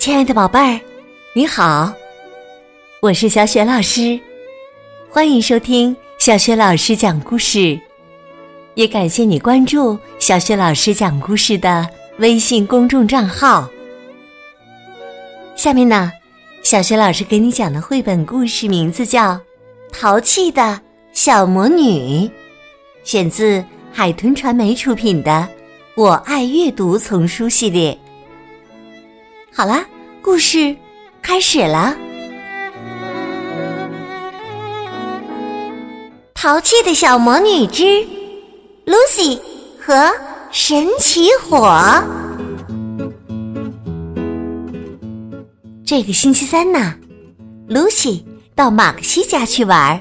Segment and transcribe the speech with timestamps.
[0.00, 0.80] 亲爱的宝贝儿，
[1.34, 1.92] 你好，
[3.02, 4.18] 我是小雪老师，
[5.10, 7.78] 欢迎收听小雪老师讲故事，
[8.76, 11.86] 也感谢你关注小雪老师讲故事的
[12.16, 13.68] 微信公众账号。
[15.54, 16.10] 下面呢，
[16.62, 19.34] 小雪老师给你讲的绘本故事名字叫
[19.92, 20.80] 《淘气的
[21.12, 22.26] 小魔女》，
[23.04, 23.62] 选自
[23.92, 25.30] 海豚传媒出品的
[25.94, 27.94] 《我爱阅读》丛书系列。
[29.52, 29.84] 好啦，
[30.22, 30.76] 故事
[31.20, 31.96] 开始了。
[36.34, 37.82] 淘气的小魔女之
[38.86, 39.38] Lucy
[39.78, 40.10] 和
[40.52, 42.02] 神奇火。
[45.84, 46.94] 这个星期三呢
[47.68, 48.22] ，Lucy
[48.54, 50.00] 到马克西家去玩。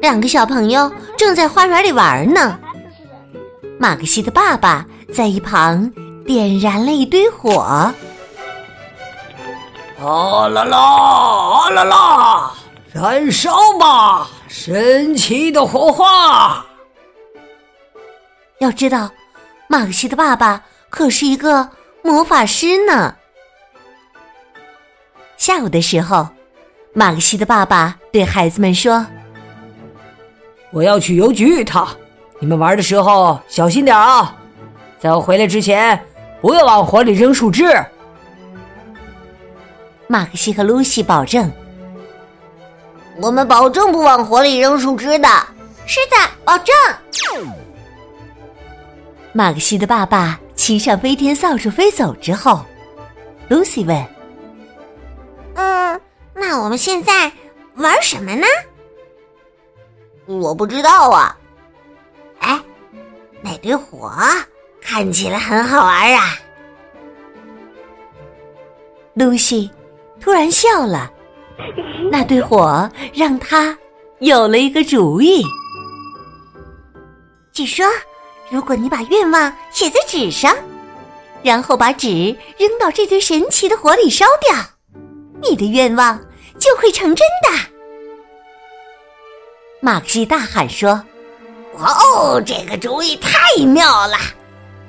[0.00, 2.58] 两个小朋友正在花园里玩呢。
[3.78, 5.92] 马克西的爸爸在一旁。
[6.26, 7.94] 点燃了一堆火，啊
[10.48, 12.52] 啦啦，啊啦啦，
[12.92, 16.66] 燃烧吧，神奇的火花！
[18.58, 19.08] 要知道，
[19.68, 21.70] 马克西的爸爸可是一个
[22.02, 23.14] 魔法师呢。
[25.36, 26.26] 下午的时候，
[26.92, 29.06] 马克西的爸爸对孩子们说
[30.72, 31.86] ：“我要去邮局一趟，
[32.40, 34.34] 你们玩的时候小心点啊，
[34.98, 35.98] 在我回来之前。”
[36.40, 37.64] 不要往火里扔树枝。
[40.06, 41.50] 马克西和露西保证
[43.20, 45.28] ：“我们保证不往火里扔树枝的。”
[45.86, 46.74] 是的，保证。
[49.32, 52.64] 马克西的爸爸骑上飞天扫帚飞走之后，
[53.48, 54.06] 露西问
[55.54, 56.00] ：“嗯，
[56.34, 57.32] 那我们现在
[57.74, 58.46] 玩什么呢？”
[60.26, 61.36] 我不知道啊。
[62.40, 62.60] 哎，
[63.42, 64.12] 那堆火。
[64.88, 66.38] 看起来很好玩啊！
[69.14, 69.68] 露西
[70.20, 71.10] 突然笑了，
[72.08, 73.76] 那堆火让她
[74.20, 75.42] 有了一个主意。
[77.52, 77.84] 据说，
[78.48, 80.54] 如果你把愿望写在纸上，
[81.42, 82.08] 然后把纸
[82.56, 84.54] 扔到这堆神奇的火里烧掉，
[85.42, 86.16] 你的愿望
[86.60, 87.58] 就会成真的。
[89.80, 91.02] 马克西大喊说
[91.74, 94.16] ：“哇哦，这个主意太妙了！”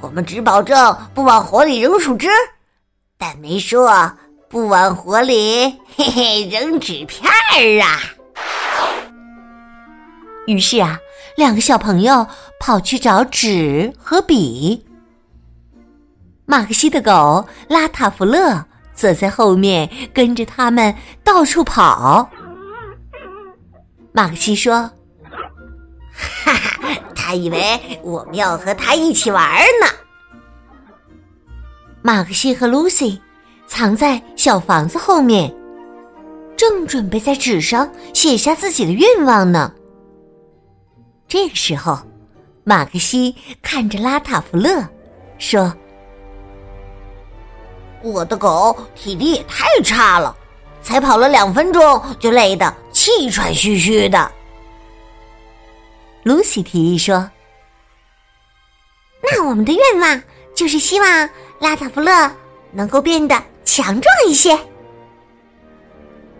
[0.00, 2.28] 我们只保证不往火里扔树枝，
[3.16, 4.12] 但没说
[4.48, 5.64] 不往火里
[5.96, 8.00] 嘿嘿扔纸片儿啊。
[10.46, 10.98] 于是啊，
[11.36, 12.26] 两个小朋友
[12.60, 14.86] 跑去找纸和笔。
[16.46, 22.30] 马克西的狗拉塔弗勒则在后面跟着他们到处跑。
[24.12, 24.90] 马克西说。
[27.28, 29.88] 还，以为我们要和他一起玩呢。
[32.00, 33.20] 马克西和露西
[33.66, 35.54] 藏在小房子后面，
[36.56, 39.70] 正准备在纸上写下自己的愿望呢。
[41.26, 41.98] 这个时候，
[42.64, 44.82] 马克西看着拉塔弗勒
[45.36, 45.70] 说
[48.02, 50.34] ：“我的狗体力也太差了，
[50.80, 54.32] 才跑了两分钟就累得气喘吁吁的。”
[56.28, 57.30] 露西提议说
[59.24, 60.22] ：“那我们的愿望
[60.54, 62.30] 就是希望拉塔弗勒
[62.70, 63.34] 能够变得
[63.64, 64.54] 强壮一些。”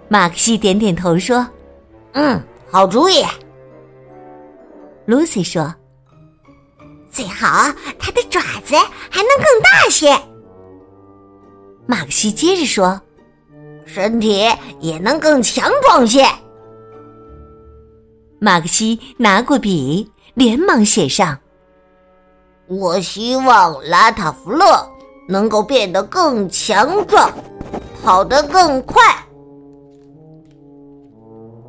[0.06, 1.48] 马克西点点头说
[2.12, 2.38] ：“嗯，
[2.70, 3.24] 好主意。”
[5.06, 5.74] 露西说
[7.10, 7.46] ：“最好
[7.98, 8.76] 它的爪子
[9.08, 10.14] 还能更大些。”
[11.88, 13.00] 马克西接着说
[13.88, 14.46] ：“身体
[14.80, 16.28] 也能更强壮些。”
[18.40, 21.36] 马克西拿过笔，连忙写上
[22.68, 24.88] ：“我希望拉塔弗勒
[25.28, 27.32] 能够变得更强壮，
[28.02, 29.02] 跑得更快。”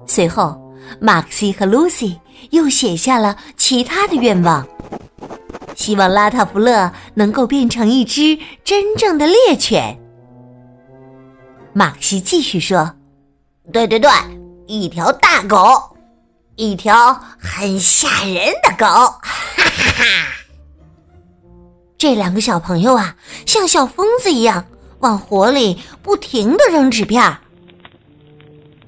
[0.05, 0.59] 随后，
[1.01, 2.19] 马克西和露西
[2.51, 4.67] 又写下了其他的愿望，
[5.75, 9.97] 希望拉塔弗勒能够变成一只真正的猎犬。
[11.73, 12.91] 马克西继续说
[13.73, 14.09] ：“对对对，
[14.67, 15.57] 一条大狗。”
[16.59, 20.03] 一条很吓人的狗，哈哈哈！
[21.97, 23.15] 这两个小朋友啊，
[23.45, 24.65] 像小疯子一样
[24.99, 27.37] 往火里不停的扔纸片。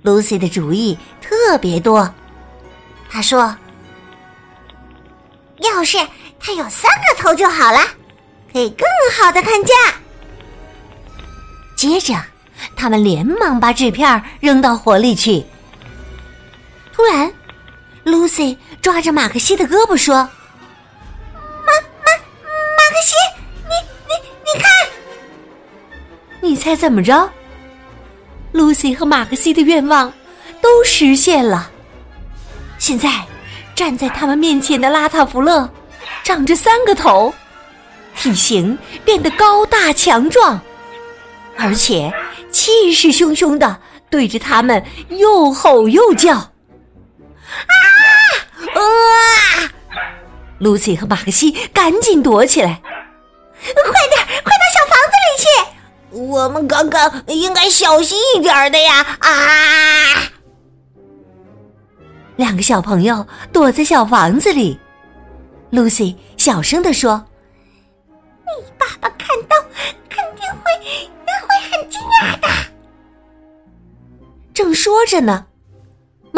[0.04, 2.14] Lucy 的主意特别多，
[3.10, 3.56] 她说
[5.64, 5.98] ：“要是
[6.42, 7.80] 它有三个头就好了，
[8.52, 8.86] 可以更
[9.18, 9.74] 好的看家。”
[11.78, 12.22] 接着，
[12.76, 15.46] 他们连忙把纸片扔到火里去。
[16.92, 17.31] 突然。
[18.22, 20.30] Lucy 抓着马克西的胳膊说：“马
[21.66, 22.12] 马
[22.78, 23.16] 马克西，
[23.64, 23.74] 你
[24.06, 24.14] 你
[24.46, 24.72] 你看，
[26.40, 27.32] 你猜怎么着
[28.54, 30.14] ？Lucy 和马克西的愿望
[30.62, 31.72] 都实现了。
[32.78, 33.10] 现在
[33.74, 35.68] 站在他们面前的拉塔福勒，
[36.24, 37.34] 长着三个头，
[38.16, 40.62] 体型变得高大强壮，
[41.58, 42.14] 而且
[42.52, 43.82] 气势汹汹的
[44.12, 46.36] 对着他们又吼又叫。
[46.36, 46.52] 啊
[48.82, 49.72] 啊
[50.60, 52.94] ！Lucy 和马克西赶紧躲起来，快
[53.64, 55.46] 点，快到小房子里去！
[56.18, 59.18] 我们刚刚应该小心一点的呀！
[59.20, 59.30] 啊！
[62.36, 64.80] 两个小朋友躲在小房子里
[65.72, 67.26] ，Lucy 小声的说
[68.44, 69.56] ：“你爸爸看到
[70.10, 70.72] 肯定会
[71.26, 72.48] 会很惊讶的。”
[74.54, 75.46] 正说着呢，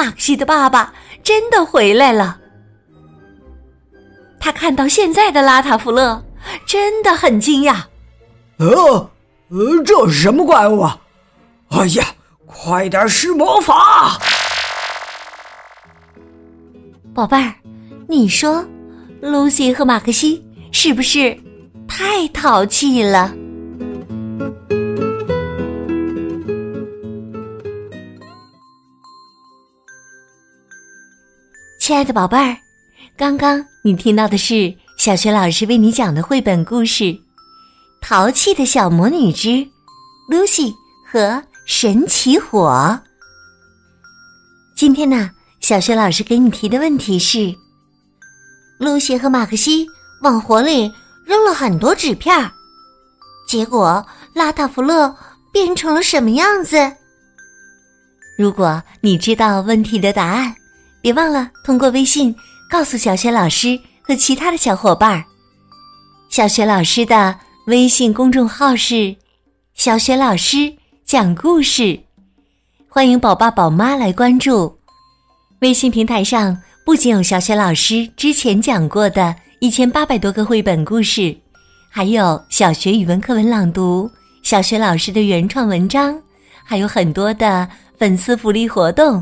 [0.03, 2.38] 马克西的爸爸真的回来了。
[4.38, 6.21] 他看到现在的拉塔弗勒，
[6.67, 7.77] 真的很惊讶。
[8.57, 9.09] 呃，
[9.47, 11.00] 呃，这是什么怪物啊？
[11.69, 12.05] 哎呀，
[12.45, 14.19] 快点施魔法！
[17.13, 17.55] 宝贝儿，
[18.09, 18.65] 你说
[19.21, 21.38] ，Lucy 和马克西是不是
[21.88, 23.33] 太淘气了？
[31.85, 32.56] 亲爱的宝贝儿，
[33.18, 37.03] 刚刚你听到的是小学老师为你讲的绘本故事
[38.01, 39.50] 《淘气的小魔女之
[40.31, 40.74] Lucy
[41.06, 42.69] 和神奇火》。
[44.77, 45.30] 今天呢？
[45.59, 47.53] 小学老师给你提的问题是：
[48.79, 49.86] 露西和马克西
[50.21, 50.89] 往火里
[51.25, 52.50] 扔了很多纸片
[53.45, 55.13] 结果拉塔弗勒
[55.51, 56.77] 变成了什么样子？
[58.38, 60.56] 如果你知道问题的答案，
[61.03, 62.33] 别忘了通过微信
[62.71, 65.25] 告诉小雪老师和其他的小伙伴儿。
[66.29, 69.13] 小雪老师的微信公众号是
[69.75, 70.73] “小雪老师
[71.03, 72.00] 讲故事”，
[72.88, 74.73] 欢迎宝爸宝妈来关注。
[75.59, 81.35] 微信平台上不仅有小雪老师之前讲过的一千八百多个绘本故事，
[81.89, 84.09] 还有小学语文课文朗读、
[84.41, 86.17] 小学老师的原创文章，
[86.63, 87.67] 还有很多的
[87.97, 89.21] 粉丝福利活动。